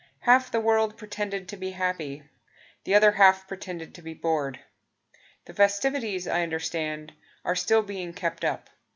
Half 0.21 0.49
the 0.49 0.59
world 0.59 0.97
pretended 0.97 1.47
to 1.49 1.55
be 1.57 1.69
happy, 1.69 2.23
The 2.85 2.95
other 2.95 3.11
half 3.11 3.47
pretended 3.47 3.93
to 3.93 4.01
be 4.01 4.15
bored. 4.15 4.59
The 5.45 5.53
festivities, 5.53 6.27
I 6.27 6.41
understand, 6.41 7.13
Are 7.45 7.55
still 7.55 7.83
being 7.83 8.11
kept 8.11 8.43
up. 8.43 8.71